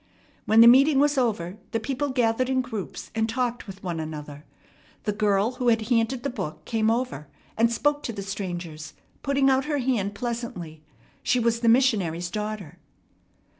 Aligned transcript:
When 0.47 0.61
the 0.61 0.67
meeting 0.67 0.97
was 0.97 1.15
over, 1.15 1.59
the 1.73 1.79
people 1.79 2.09
gathered 2.09 2.49
in 2.49 2.61
groups 2.63 3.11
and 3.13 3.29
talked 3.29 3.67
with 3.67 3.83
one 3.83 3.99
another. 3.99 4.45
The 5.03 5.11
girl 5.11 5.51
who 5.57 5.67
had 5.67 5.89
handed 5.89 6.23
the 6.23 6.29
book 6.31 6.65
came 6.65 6.89
over 6.89 7.27
and 7.55 7.71
spoke 7.71 8.01
to 8.05 8.11
the 8.11 8.23
strangers, 8.23 8.95
putting 9.21 9.47
out 9.47 9.65
her 9.65 9.77
hand 9.77 10.15
pleasantly. 10.15 10.81
She 11.21 11.39
was 11.39 11.59
the 11.59 11.69
missionary's 11.69 12.31
daughter. 12.31 12.79